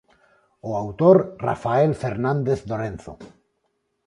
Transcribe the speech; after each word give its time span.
O 0.69 0.71
autor, 0.81 1.17
Rafael 1.47 1.91
Fernández 2.03 2.59
Lorenzo. 2.71 3.11